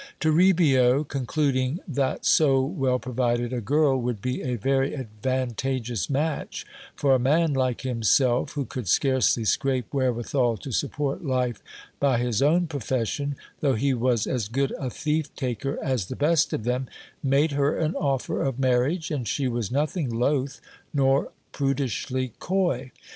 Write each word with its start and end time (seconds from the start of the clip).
Torribio, 0.19 1.03
concluding 1.07 1.79
that 1.87 2.25
so 2.25 2.59
well 2.65 2.97
provided 2.97 3.53
a 3.53 3.61
girl 3.61 3.95
would 4.01 4.19
be 4.19 4.41
a 4.41 4.55
very 4.55 4.95
advantage 4.95 5.91
ous 5.91 6.09
match 6.09 6.65
for 6.95 7.13
a 7.13 7.19
man 7.19 7.53
like 7.53 7.81
himself, 7.81 8.53
who 8.53 8.65
could 8.65 8.87
scarcely 8.87 9.45
scrape 9.45 9.93
wherewithal 9.93 10.57
to 10.57 10.71
support 10.71 11.23
life 11.23 11.61
by 11.99 12.17
his 12.17 12.41
own 12.41 12.65
profession, 12.65 13.35
though 13.59 13.75
he 13.75 13.93
was 13.93 14.25
as 14.25 14.47
good 14.47 14.71
a 14.79 14.89
thief 14.89 15.35
taker 15.35 15.77
as 15.83 16.07
the 16.07 16.15
best 16.15 16.51
of 16.51 16.63
them, 16.63 16.87
made 17.21 17.51
her 17.51 17.77
an 17.77 17.93
offer 17.93 18.41
of 18.41 18.57
marriage, 18.57 19.11
and 19.11 19.27
she 19.27 19.47
was 19.47 19.69
nothing 19.69 20.09
loth, 20.09 20.59
nor 20.95 21.31
prudishly 21.51 22.33
coy. 22.39 22.91